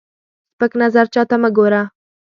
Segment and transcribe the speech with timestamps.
[0.53, 1.81] سپک نظر چاته مه ګوره